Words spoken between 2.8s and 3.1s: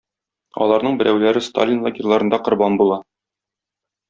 була.